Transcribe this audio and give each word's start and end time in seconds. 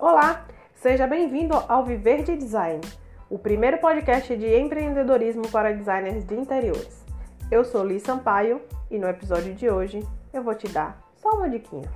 Olá, 0.00 0.46
seja 0.76 1.06
bem-vindo 1.06 1.54
ao 1.68 1.84
Viver 1.84 2.22
de 2.22 2.34
Design, 2.34 2.80
o 3.28 3.38
primeiro 3.38 3.76
podcast 3.76 4.34
de 4.34 4.58
empreendedorismo 4.58 5.46
para 5.50 5.74
designers 5.74 6.24
de 6.24 6.34
interiores. 6.34 7.04
Eu 7.50 7.62
sou 7.66 7.84
Liz 7.84 8.02
Sampaio 8.02 8.62
e 8.90 8.98
no 8.98 9.06
episódio 9.06 9.54
de 9.54 9.68
hoje 9.68 10.02
eu 10.32 10.42
vou 10.42 10.54
te 10.54 10.66
dar 10.68 10.98
só 11.16 11.32
uma 11.32 11.50
diquinha. 11.50 11.86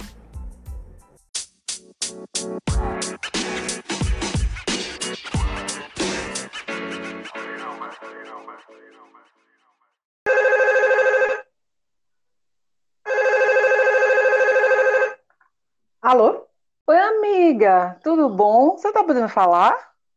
Alô? 16.03 16.54
Oi, 16.87 16.99
amiga, 16.99 17.99
tudo 18.03 18.29
bom? 18.29 18.73
Você 18.77 18.93
tá 18.93 19.03
podendo 19.03 19.29
falar? 19.29 19.75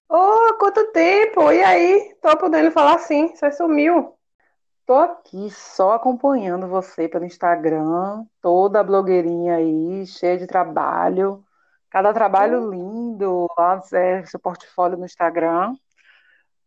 Ô, 0.10 0.54
quanto 0.60 0.92
tempo! 0.92 1.52
E 1.52 1.64
aí? 1.64 2.16
Tô 2.22 2.38
podendo 2.38 2.72
falar 2.72 3.00
sim, 3.00 3.30
você 3.30 3.52
sumiu. 3.52 4.14
Tô 4.86 4.96
aqui 4.96 5.50
só 5.52 5.94
acompanhando 5.94 6.68
você 6.68 7.08
pelo 7.10 7.26
Instagram, 7.26 8.26
toda 8.42 8.84
blogueirinha 8.84 9.56
aí, 9.58 10.06
cheia 10.08 10.38
de 10.38 10.48
trabalho. 10.48 11.44
Cada 11.90 12.14
trabalho 12.14 12.70
lindo, 12.70 13.48
lá 13.58 13.82
é, 13.94 14.26
seu 14.26 14.40
portfólio 14.40 14.98
no 14.98 15.06
Instagram. 15.06 15.76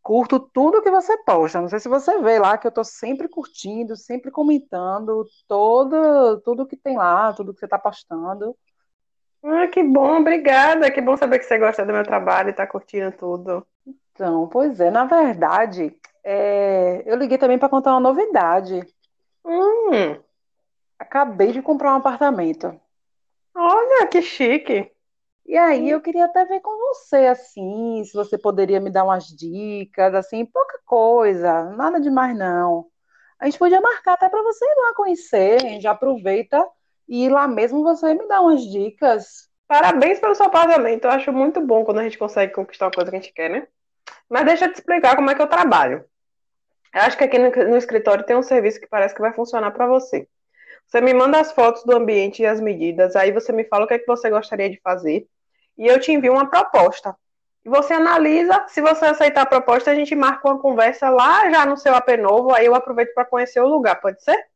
Curto 0.02 0.40
tudo 0.40 0.82
que 0.82 0.90
você 0.90 1.16
posta. 1.24 1.60
Não 1.60 1.68
sei 1.68 1.78
se 1.80 1.88
você 1.88 2.20
vê 2.22 2.38
lá 2.38 2.58
que 2.58 2.66
eu 2.66 2.72
tô 2.72 2.84
sempre 2.84 3.28
curtindo, 3.28 3.96
sempre 3.96 4.30
comentando 4.30 5.26
todo, 5.48 6.40
tudo 6.42 6.66
que 6.66 6.76
tem 6.76 6.96
lá, 6.96 7.32
tudo 7.34 7.52
que 7.54 7.60
você 7.60 7.68
tá 7.68 7.78
postando. 7.78 8.56
Ah, 9.42 9.66
que 9.68 9.82
bom, 9.82 10.20
obrigada. 10.20 10.90
Que 10.90 11.00
bom 11.00 11.16
saber 11.16 11.38
que 11.38 11.44
você 11.44 11.58
gosta 11.58 11.84
do 11.84 11.92
meu 11.92 12.04
trabalho 12.04 12.50
e 12.50 12.52
tá 12.52 12.66
curtindo 12.66 13.10
tudo. 13.12 13.66
Então, 14.12 14.48
pois 14.48 14.80
é, 14.80 14.90
na 14.90 15.04
verdade, 15.04 15.96
é, 16.24 17.02
eu 17.06 17.16
liguei 17.16 17.38
também 17.38 17.58
para 17.58 17.68
contar 17.68 17.92
uma 17.92 18.00
novidade. 18.00 18.80
Hum, 19.44 20.22
Acabei 20.98 21.52
de 21.52 21.60
comprar 21.60 21.92
um 21.92 21.96
apartamento. 21.96 22.80
olha 23.54 24.06
que 24.08 24.22
chique. 24.22 24.90
E 25.46 25.56
aí 25.58 25.90
eu 25.90 26.00
queria 26.00 26.26
até 26.26 26.44
ver 26.44 26.60
com 26.60 26.76
você, 26.78 27.26
assim, 27.26 28.04
se 28.04 28.14
você 28.14 28.38
poderia 28.38 28.80
me 28.80 28.90
dar 28.90 29.04
umas 29.04 29.26
dicas, 29.26 30.14
assim, 30.14 30.46
pouca 30.46 30.80
coisa, 30.86 31.64
nada 31.76 32.00
demais 32.00 32.36
não. 32.38 32.86
A 33.40 33.46
gente 33.46 33.58
podia 33.58 33.80
marcar 33.80 34.14
até 34.14 34.28
para 34.28 34.42
você 34.42 34.64
ir 34.64 34.76
lá 34.76 34.94
conhecer, 34.94 35.80
já 35.80 35.92
aproveita 35.92 36.64
e 37.10 37.28
lá 37.28 37.48
mesmo 37.48 37.82
você 37.82 38.14
me 38.14 38.28
dá 38.28 38.40
umas 38.40 38.62
dicas. 38.62 39.48
Parabéns 39.66 40.20
pelo 40.20 40.32
seu 40.32 40.46
apartamento. 40.46 41.06
Eu 41.06 41.10
acho 41.10 41.32
muito 41.32 41.60
bom 41.60 41.84
quando 41.84 41.98
a 41.98 42.04
gente 42.04 42.16
consegue 42.16 42.52
conquistar 42.52 42.86
uma 42.86 42.92
coisa 42.92 43.10
que 43.10 43.16
a 43.16 43.20
gente 43.20 43.32
quer, 43.32 43.50
né? 43.50 43.66
Mas 44.28 44.44
deixa 44.44 44.66
eu 44.66 44.72
te 44.72 44.76
explicar 44.76 45.16
como 45.16 45.28
é 45.28 45.34
que 45.34 45.42
eu 45.42 45.48
trabalho. 45.48 46.04
Eu 46.94 47.02
acho 47.02 47.18
que 47.18 47.24
aqui 47.24 47.36
no, 47.36 47.50
no 47.68 47.76
escritório 47.76 48.24
tem 48.24 48.36
um 48.36 48.44
serviço 48.44 48.80
que 48.80 48.86
parece 48.86 49.12
que 49.12 49.20
vai 49.20 49.32
funcionar 49.32 49.72
para 49.72 49.88
você. 49.88 50.28
Você 50.86 51.00
me 51.00 51.12
manda 51.12 51.40
as 51.40 51.50
fotos 51.50 51.82
do 51.84 51.96
ambiente 51.96 52.42
e 52.42 52.46
as 52.46 52.60
medidas, 52.60 53.16
aí 53.16 53.32
você 53.32 53.52
me 53.52 53.64
fala 53.64 53.84
o 53.84 53.88
que 53.88 53.94
é 53.94 53.98
que 53.98 54.06
você 54.06 54.30
gostaria 54.30 54.70
de 54.70 54.80
fazer, 54.80 55.26
e 55.76 55.86
eu 55.86 56.00
te 56.00 56.12
envio 56.12 56.32
uma 56.32 56.48
proposta. 56.48 57.16
E 57.64 57.68
você 57.68 57.94
analisa, 57.94 58.64
se 58.68 58.80
você 58.80 59.06
aceitar 59.06 59.42
a 59.42 59.46
proposta, 59.46 59.90
a 59.90 59.94
gente 59.94 60.14
marca 60.14 60.48
uma 60.48 60.58
conversa 60.58 61.08
lá 61.10 61.48
já 61.50 61.66
no 61.66 61.76
seu 61.76 61.94
AP 61.94 62.16
novo, 62.18 62.52
aí 62.52 62.66
eu 62.66 62.74
aproveito 62.74 63.14
para 63.14 63.24
conhecer 63.24 63.60
o 63.60 63.68
lugar, 63.68 64.00
pode 64.00 64.22
ser? 64.22 64.49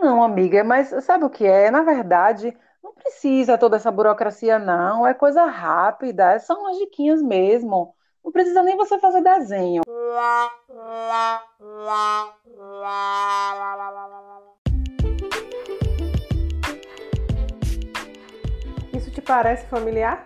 Não, 0.00 0.22
amiga, 0.22 0.64
mas 0.64 0.88
sabe 1.04 1.24
o 1.24 1.30
que 1.30 1.46
é? 1.46 1.70
Na 1.70 1.82
verdade, 1.82 2.56
não 2.82 2.92
precisa 2.92 3.58
toda 3.58 3.76
essa 3.76 3.90
burocracia, 3.90 4.58
não. 4.58 5.06
É 5.06 5.14
coisa 5.14 5.44
rápida, 5.44 6.32
é 6.32 6.38
só 6.38 6.58
umas 6.58 6.78
diquinhas 6.78 7.22
mesmo. 7.22 7.94
Não 8.24 8.32
precisa 8.32 8.62
nem 8.62 8.76
você 8.76 8.98
fazer 8.98 9.20
desenho. 9.22 9.82
Isso 18.92 19.10
te 19.10 19.20
parece 19.20 19.66
familiar? 19.66 20.22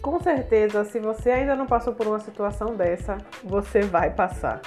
Com 0.00 0.20
certeza, 0.20 0.84
se 0.84 0.98
você 0.98 1.30
ainda 1.30 1.54
não 1.54 1.66
passou 1.66 1.94
por 1.94 2.06
uma 2.06 2.18
situação 2.18 2.74
dessa, 2.74 3.18
você 3.44 3.82
vai 3.82 4.10
passar. 4.10 4.60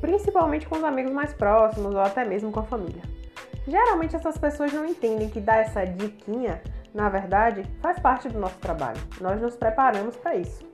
Principalmente 0.00 0.66
com 0.66 0.76
os 0.76 0.84
amigos 0.84 1.12
mais 1.12 1.34
próximos 1.34 1.94
ou 1.94 2.00
até 2.00 2.24
mesmo 2.24 2.50
com 2.50 2.60
a 2.60 2.64
família. 2.64 3.19
Geralmente 3.66 4.16
essas 4.16 4.38
pessoas 4.38 4.72
não 4.72 4.86
entendem 4.86 5.28
que 5.28 5.40
dar 5.40 5.58
essa 5.58 5.84
diquinha, 5.84 6.62
na 6.94 7.08
verdade, 7.08 7.64
faz 7.80 7.98
parte 7.98 8.28
do 8.28 8.38
nosso 8.38 8.58
trabalho. 8.58 9.00
Nós 9.20 9.40
nos 9.40 9.56
preparamos 9.56 10.16
para 10.16 10.36
isso. 10.36 10.64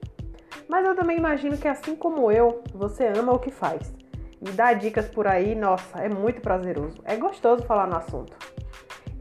Mas 0.69 0.85
eu 0.85 0.95
também 0.95 1.19
imagino 1.19 1.57
que 1.57 1.69
assim 1.69 1.95
como 1.95 2.31
eu, 2.31 2.63
você 2.75 3.07
ama 3.07 3.33
o 3.33 3.39
que 3.39 3.51
faz. 3.51 3.95
E 4.41 4.51
dar 4.51 4.75
dicas 4.75 5.09
por 5.09 5.27
aí, 5.27 5.55
nossa, 5.55 5.99
é 5.99 6.09
muito 6.09 6.41
prazeroso. 6.41 7.01
É 7.05 7.17
gostoso 7.17 7.65
falar 7.65 7.87
no 7.87 7.97
assunto. 7.97 8.37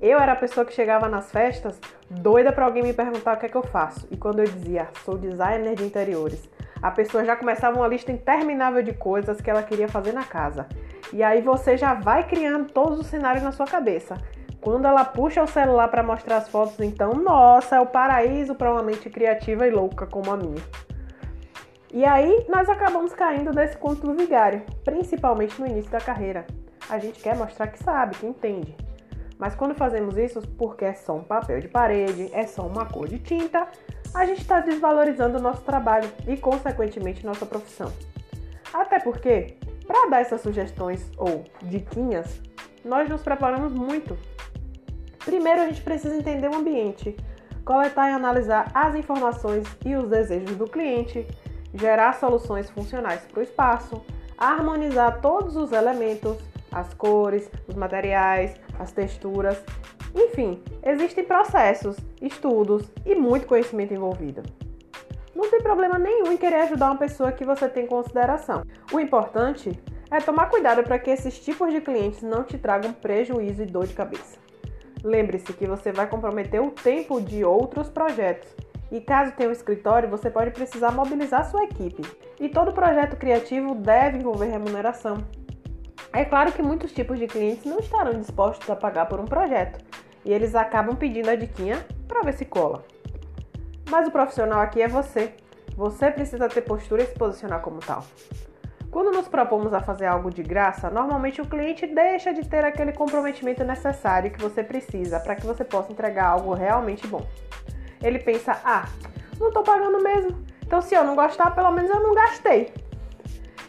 Eu 0.02 0.20
era 0.20 0.34
a 0.34 0.36
pessoa 0.36 0.66
que 0.66 0.74
chegava 0.74 1.08
nas 1.08 1.31
festas 1.31 1.80
doida 2.09 2.52
para 2.52 2.66
alguém 2.66 2.84
me 2.84 2.94
perguntar 2.94 3.36
o 3.36 3.40
que 3.40 3.46
é 3.46 3.50
que 3.50 3.56
eu 3.56 3.64
faço. 3.64 4.08
E 4.12 4.18
quando 4.18 4.40
eu 4.40 4.46
dizia, 4.46 4.90
sou 5.04 5.18
designer 5.18 5.75
de 5.75 5.84
interiores, 5.84 6.50
a 6.81 6.92
pessoa 6.92 7.25
já 7.25 7.36
começava 7.36 7.78
uma 7.78 7.88
lista 7.88 8.12
interminável 8.12 8.84
de 8.84 8.94
coisas 8.94 9.42
que 9.42 9.50
ela 9.50 9.64
queria 9.64 9.88
fazer 9.88 10.12
na 10.12 10.24
casa. 10.24 10.68
E 11.14 11.24
aí 11.24 11.42
você 11.42 11.78
já 11.78 11.94
vai 11.94 12.28
criando 12.28 12.72
todos 12.72 13.00
os 13.00 13.08
cenários 13.08 13.44
na 13.44 13.52
sua 13.52 13.66
cabeça. 13.66 14.16
Quando 14.60 14.86
ela 14.86 15.06
puxa 15.06 15.44
o 15.44 15.48
celular 15.48 15.88
para 15.90 16.02
mostrar 16.02 16.38
as 16.38 16.50
fotos, 16.50 16.80
então, 16.80 17.14
nossa, 17.14 17.76
é 17.76 17.80
o 17.80 17.86
paraíso 17.86 18.56
para 18.56 18.72
uma 18.72 18.82
mente 18.82 19.10
criativa 19.10 19.68
e 19.68 19.72
louca 19.72 20.08
como 20.08 20.32
a 20.32 20.38
minha. 20.38 20.64
E 21.94 22.04
aí 22.04 22.46
nós 22.50 22.68
acabamos 22.68 23.14
caindo 23.14 23.54
nesse 23.54 23.78
conto 23.78 24.08
do 24.08 24.14
vigário, 24.14 24.64
principalmente 24.84 25.62
no 25.62 25.68
início 25.68 25.92
da 25.92 26.00
carreira. 26.00 26.46
A 26.90 26.98
gente 26.98 27.22
quer 27.22 27.36
mostrar 27.36 27.68
que 27.68 27.82
sabe, 27.82 28.16
que 28.18 28.26
entende. 28.26 28.76
Mas 29.38 29.54
quando 29.56 29.76
fazemos 29.76 30.18
isso 30.18 30.42
porque 30.58 30.86
é 30.86 30.94
só 30.94 31.16
um 31.16 31.24
papel 31.24 31.60
de 31.60 31.68
parede, 31.68 32.30
é 32.34 32.48
só 32.48 32.66
uma 32.66 32.86
cor 32.86 33.08
de 33.08 33.20
tinta, 33.20 33.68
a 34.14 34.26
gente 34.26 34.42
está 34.42 34.62
desvalorizando 34.62 35.38
o 35.38 35.42
nosso 35.42 35.62
trabalho 35.62 36.10
e, 36.28 36.38
consequentemente, 36.38 37.26
nossa 37.26 37.46
profissão. 37.46 37.92
Até 38.74 39.00
porque, 39.00 39.58
para 39.88 40.09
dar 40.09 40.22
essas 40.22 40.41
sugestões 40.41 41.12
ou 41.18 41.46
diquinhas, 41.63 42.41
nós 42.84 43.09
nos 43.09 43.22
preparamos 43.22 43.73
muito. 43.73 44.18
Primeiro, 45.23 45.62
a 45.62 45.66
gente 45.68 45.81
precisa 45.81 46.16
entender 46.16 46.50
o 46.50 46.56
ambiente, 46.56 47.16
coletar 47.63 48.09
e 48.09 48.13
analisar 48.13 48.72
as 48.74 48.95
informações 48.95 49.66
e 49.84 49.95
os 49.95 50.07
desejos 50.07 50.56
do 50.56 50.68
cliente, 50.68 51.25
gerar 51.74 52.13
soluções 52.13 52.69
funcionais 52.69 53.22
para 53.22 53.40
o 53.40 53.44
espaço, 53.44 54.01
harmonizar 54.38 55.19
todos 55.22 55.56
os 55.56 55.72
elementos, 55.72 56.38
as 56.72 56.94
cores, 56.94 57.50
os 57.68 57.75
materiais, 57.75 58.56
as 58.79 58.91
texturas. 58.91 59.63
Enfim, 60.13 60.62
existem 60.84 61.24
processos, 61.24 61.97
estudos 62.22 62.90
e 63.06 63.16
muito 63.16 63.47
conhecimento 63.47 63.94
envolvido. 63.94 64.44
Não 65.35 65.50
tem 65.50 65.62
problema 65.62 66.00
nenhum 66.00 66.31
em 66.31 66.38
querer 66.38 66.62
ajudar 66.62 66.91
uma 66.91 66.97
pessoa 66.97 67.31
que 67.31 67.44
você 67.44 67.68
tem 67.68 67.84
em 67.84 67.88
consideração. 67.88 68.63
O 68.94 69.00
importante 69.01 69.78
é 70.09 70.22
tomar 70.22 70.50
cuidado 70.50 70.81
para 70.81 70.97
que 70.97 71.12
esses 71.12 71.38
tipos 71.38 71.73
de 71.73 71.81
clientes 71.81 72.22
não 72.22 72.44
te 72.44 72.57
tragam 72.57 72.94
prejuízo 72.94 73.62
e 73.62 73.66
dor 73.66 73.85
de 73.85 73.94
cabeça. 73.94 74.40
Lembre-se 75.03 75.51
que 75.51 75.68
você 75.68 75.91
vai 75.91 76.07
comprometer 76.07 76.62
o 76.62 76.72
tempo 76.72 77.19
de 77.19 77.44
outros 77.44 77.90
projetos 77.90 78.47
e 78.90 79.01
caso 79.01 79.34
tenha 79.34 79.50
um 79.50 79.51
escritório, 79.51 80.09
você 80.09 80.29
pode 80.29 80.51
precisar 80.51 80.91
mobilizar 80.91 81.44
sua 81.50 81.66
equipe. 81.66 82.01
E 82.40 82.47
todo 82.47 82.72
projeto 82.72 83.18
criativo 83.18 83.75
deve 83.75 84.19
envolver 84.19 84.45
remuneração. 84.45 85.18
É 86.13 86.24
claro 86.24 86.53
que 86.53 86.62
muitos 86.62 86.94
tipos 86.94 87.19
de 87.19 87.28
clientes 87.28 87.66
não 87.66 87.79
estarão 87.79 88.13
dispostos 88.13 88.69
a 88.69 88.75
pagar 88.75 89.07
por 89.07 89.19
um 89.19 89.25
projeto 89.25 89.83
e 90.24 90.31
eles 90.31 90.56
acabam 90.56 90.95
pedindo 90.95 91.30
a 91.30 91.36
diquinha 91.36 91.86
para 92.07 92.21
ver 92.21 92.33
se 92.33 92.45
cola. 92.45 92.86
Mas 93.90 94.08
o 94.08 94.12
profissional 94.12 94.60
aqui 94.62 94.82
é 94.82 94.88
você. 94.88 95.34
Você 95.76 96.10
precisa 96.10 96.48
ter 96.48 96.62
postura 96.62 97.04
e 97.04 97.06
se 97.06 97.14
posicionar 97.14 97.62
como 97.62 97.80
tal. 97.80 98.04
Quando 98.90 99.12
nos 99.12 99.28
propomos 99.28 99.74
a 99.74 99.82
fazer 99.82 100.06
algo 100.06 100.32
de 100.32 100.42
graça, 100.42 100.90
normalmente 100.90 101.42
o 101.42 101.46
cliente 101.46 101.86
deixa 101.86 102.34
de 102.34 102.48
ter 102.48 102.64
aquele 102.64 102.94
comprometimento 102.94 103.62
necessário 103.64 104.32
que 104.32 104.42
você 104.42 104.64
precisa 104.64 105.20
para 105.20 105.36
que 105.36 105.46
você 105.46 105.66
possa 105.66 105.92
entregar 105.92 106.28
algo 106.28 106.54
realmente 106.54 107.06
bom. 107.06 107.28
Ele 108.02 108.20
pensa: 108.20 108.58
ah, 108.64 108.88
não 109.38 109.50
estou 109.50 109.64
pagando 109.64 110.02
mesmo, 110.02 110.42
então 110.66 110.82
se 110.82 110.96
eu 110.96 111.04
não 111.04 111.14
gostar, 111.14 111.52
pelo 111.52 111.72
menos 111.72 111.92
eu 111.92 112.00
não 112.00 112.14
gastei. 112.14 112.74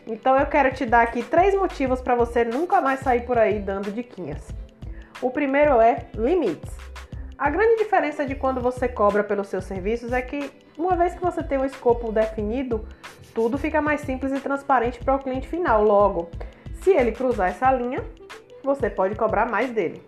Então 0.07 0.39
eu 0.39 0.47
quero 0.47 0.73
te 0.73 0.87
dar 0.87 1.03
aqui 1.03 1.25
três 1.25 1.53
motivos 1.57 2.01
para 2.01 2.15
você 2.15 2.45
nunca 2.45 2.81
mais 2.81 3.01
sair 3.01 3.27
por 3.27 3.37
aí 3.37 3.59
dando 3.59 3.91
diquinhas. 3.91 4.47
O 5.21 5.29
primeiro 5.29 5.81
é 5.81 6.07
limites. 6.15 6.86
A 7.39 7.51
grande 7.51 7.77
diferença 7.77 8.25
de 8.25 8.35
quando 8.35 8.63
você 8.63 8.89
cobra 8.89 9.23
pelos 9.23 9.49
seus 9.49 9.65
serviços 9.65 10.11
é 10.11 10.23
que, 10.23 10.51
uma 10.77 10.97
vez 10.97 11.15
que 11.15 11.21
você 11.21 11.43
tem 11.43 11.59
um 11.59 11.67
escopo 11.67 12.11
definido, 12.11 12.89
tudo 13.35 13.59
fica 13.59 13.83
mais 13.83 14.01
simples 14.01 14.33
e 14.33 14.41
transparente 14.41 14.99
para 15.05 15.17
o 15.17 15.19
cliente 15.19 15.47
final. 15.47 15.85
Logo, 15.85 16.31
se 16.81 16.93
ele 16.93 17.13
cruzar 17.13 17.51
essa 17.51 17.71
linha, 17.71 18.03
você 18.65 18.89
pode 18.89 19.17
cobrar 19.17 19.51
mais 19.51 19.71
dele. 19.71 20.03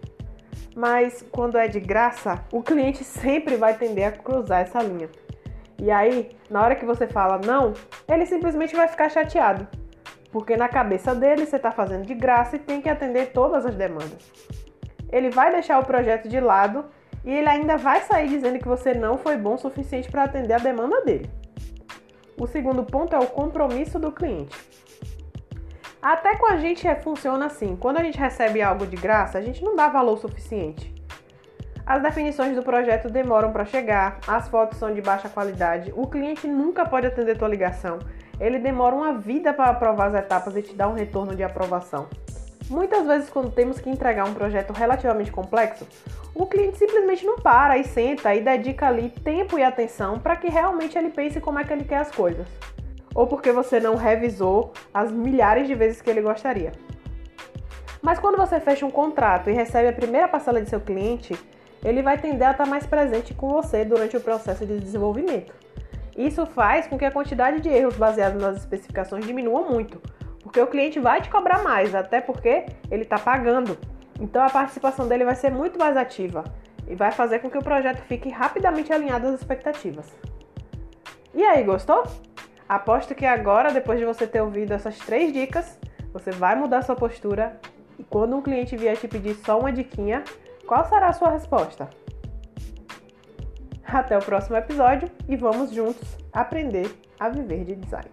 Mas 0.75 1.23
quando 1.31 1.59
é 1.59 1.69
de 1.69 1.79
graça, 1.81 2.43
o 2.51 2.63
cliente 2.63 3.05
sempre 3.05 3.57
vai 3.57 3.77
tender 3.77 4.09
a 4.09 4.13
cruzar 4.13 4.63
essa 4.63 4.83
linha. 4.83 5.11
E 5.79 5.91
aí, 5.91 6.31
na 6.49 6.63
hora 6.63 6.77
que 6.77 6.87
você 6.87 7.07
fala 7.07 7.39
não, 7.45 7.75
ele 8.09 8.25
simplesmente 8.25 8.75
vai 8.75 8.89
ficar 8.89 9.11
chateado. 9.11 9.69
Porque 10.33 10.57
na 10.57 10.69
cabeça 10.69 11.15
dele 11.15 11.45
você 11.45 11.57
está 11.57 11.71
fazendo 11.71 12.07
de 12.07 12.15
graça 12.15 12.57
e 12.57 12.59
tem 12.59 12.81
que 12.81 12.89
atender 12.89 13.33
todas 13.33 13.67
as 13.67 13.75
demandas. 13.75 14.33
Ele 15.13 15.29
vai 15.29 15.53
deixar 15.53 15.79
o 15.79 15.85
projeto 15.85 16.27
de 16.27 16.41
lado 16.41 16.87
e 17.25 17.31
ele 17.31 17.49
ainda 17.49 17.76
vai 17.76 18.00
sair 18.03 18.29
dizendo 18.29 18.59
que 18.59 18.69
você 18.69 18.94
não 18.94 19.19
foi 19.19 19.37
bom 19.37 19.55
o 19.55 19.59
suficiente 19.59 20.11
para 20.11 20.25
atender 20.25 20.55
a 20.55 20.59
demanda 20.59 21.00
dele. 21.03 21.31
O 22.38 22.47
segundo 22.47 22.85
ponto 22.85 23.15
é 23.15 23.19
o 23.19 23.26
compromisso 23.26 23.99
do 23.99 24.12
cliente. 24.12 24.56
Até 26.00 26.37
com 26.37 26.47
a 26.47 26.56
gente 26.56 26.87
funciona 27.03 27.47
assim: 27.47 27.76
quando 27.76 27.99
a 27.99 28.05
gente 28.05 28.19
recebe 28.19 28.62
algo 28.62 28.87
de 28.87 28.97
graça, 28.97 29.38
a 29.38 29.43
gente 29.43 29.62
não 29.65 29.75
dá 29.75 29.88
valor 29.88 30.17
suficiente. 30.19 30.94
As 31.85 32.03
definições 32.03 32.55
do 32.55 32.62
projeto 32.62 33.09
demoram 33.09 33.50
para 33.50 33.64
chegar, 33.64 34.21
as 34.29 34.47
fotos 34.47 34.79
são 34.79 34.93
de 34.93 35.00
baixa 35.00 35.29
qualidade, 35.29 35.93
o 35.97 36.06
cliente 36.06 36.47
nunca 36.47 36.85
pode 36.85 37.06
atender 37.06 37.38
tua 37.38 37.49
ligação, 37.49 37.99
ele 38.38 38.59
demora 38.59 38.94
uma 38.94 39.14
vida 39.14 39.55
para 39.55 39.71
aprovar 39.71 40.09
as 40.09 40.14
etapas 40.14 40.55
e 40.55 40.62
te 40.62 40.75
dar 40.75 40.88
um 40.88 40.93
retorno 40.93 41.35
de 41.35 41.43
aprovação. 41.43 42.06
Muitas 42.70 43.06
vezes, 43.06 43.31
quando 43.31 43.50
temos 43.50 43.81
que 43.81 43.88
entregar 43.88 44.29
um 44.29 44.35
projeto 44.35 44.73
relativamente 44.73 45.32
complexo, 45.32 45.87
o 46.35 46.47
cliente 46.47 46.76
simplesmente 46.76 47.25
não 47.25 47.38
para 47.38 47.79
e 47.79 47.85
senta 47.85 48.35
e 48.35 48.43
dedica 48.43 48.87
ali 48.87 49.09
tempo 49.09 49.59
e 49.59 49.62
atenção 49.62 50.19
para 50.19 50.37
que 50.37 50.49
realmente 50.49 50.97
ele 50.97 51.09
pense 51.09 51.41
como 51.41 51.59
é 51.59 51.65
que 51.65 51.73
ele 51.73 51.85
quer 51.85 51.99
as 51.99 52.11
coisas. 52.11 52.47
Ou 53.15 53.26
porque 53.26 53.50
você 53.53 53.81
não 53.81 53.97
revisou 53.97 54.73
as 54.93 55.11
milhares 55.11 55.67
de 55.67 55.75
vezes 55.75 56.03
que 56.03 56.11
ele 56.11 56.20
gostaria. 56.20 56.73
Mas 58.03 58.19
quando 58.19 58.37
você 58.37 58.61
fecha 58.61 58.85
um 58.85 58.91
contrato 58.91 59.49
e 59.49 59.53
recebe 59.53 59.88
a 59.88 59.93
primeira 59.93 60.29
parcela 60.29 60.61
de 60.61 60.69
seu 60.69 60.81
cliente, 60.81 61.35
ele 61.82 62.03
vai 62.03 62.19
tender 62.19 62.49
a 62.49 62.53
estar 62.53 62.67
mais 62.67 62.87
presente 62.87 63.32
com 63.32 63.49
você 63.49 63.85
durante 63.85 64.17
o 64.17 64.21
processo 64.21 64.67
de 64.67 64.79
desenvolvimento. 64.79 65.53
Isso 66.17 66.44
faz 66.47 66.87
com 66.87 66.99
que 66.99 67.05
a 67.05 67.11
quantidade 67.11 67.61
de 67.61 67.69
erros 67.69 67.97
baseados 67.97 68.43
nas 68.43 68.56
especificações 68.59 69.25
diminua 69.25 69.62
muito, 69.62 70.00
porque 70.49 70.61
o 70.62 70.67
cliente 70.67 70.99
vai 70.99 71.21
te 71.21 71.29
cobrar 71.29 71.62
mais, 71.62 71.95
até 71.95 72.23
porque 72.23 72.65
ele 72.91 73.03
está 73.03 73.19
pagando. 73.19 73.77
Então 74.19 74.43
a 74.43 74.49
participação 74.49 75.06
dele 75.06 75.23
vai 75.23 75.35
ser 75.35 75.50
muito 75.50 75.79
mais 75.79 75.95
ativa 75.95 76.43
e 76.89 76.95
vai 76.95 77.12
fazer 77.12 77.41
com 77.41 77.50
que 77.50 77.59
o 77.59 77.62
projeto 77.62 78.00
fique 78.05 78.31
rapidamente 78.31 78.91
alinhado 78.91 79.27
às 79.27 79.35
expectativas. 79.35 80.11
E 81.35 81.45
aí, 81.45 81.62
gostou? 81.62 82.03
Aposto 82.67 83.15
que 83.15 83.27
agora, 83.27 83.75
depois 83.75 83.99
de 83.99 84.06
você 84.06 84.27
ter 84.27 84.41
ouvido 84.41 84.73
essas 84.73 84.97
três 84.99 85.35
dicas, 85.35 85.79
você 86.15 86.31
vai 86.31 86.56
mudar 86.56 86.81
sua 86.81 86.97
postura 86.97 87.61
e 87.99 88.05
quando 88.05 88.35
um 88.35 88.41
cliente 88.41 88.75
vier 88.75 88.97
te 88.97 89.06
pedir 89.06 89.35
só 89.45 89.61
uma 89.61 89.71
diquinha, 89.71 90.25
qual 90.67 90.83
será 90.87 91.09
a 91.09 91.12
sua 91.12 91.29
resposta? 91.29 91.91
Até 93.85 94.17
o 94.17 94.23
próximo 94.23 94.56
episódio 94.56 95.11
e 95.29 95.37
vamos 95.37 95.73
juntos 95.73 96.17
aprender 96.33 96.91
a 97.21 97.29
viver 97.29 97.67
de 97.67 97.75
design. 97.75 98.09